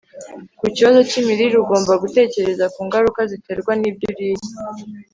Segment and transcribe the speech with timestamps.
[0.59, 4.45] Ku kibazo cyimirire ugomba gutekereza ku ngaruka ziterwa nibyo uriye